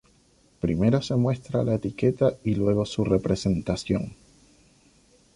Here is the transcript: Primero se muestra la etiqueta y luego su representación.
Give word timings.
Primero 0.61 0.99
se 1.03 1.15
muestra 1.15 1.61
la 1.63 1.75
etiqueta 1.75 2.33
y 2.43 2.55
luego 2.55 2.87
su 2.87 3.03
representación. 3.05 4.15